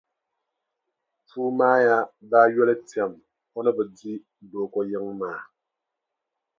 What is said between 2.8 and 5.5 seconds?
tɛm o ni bi di Dooko yiŋa maa.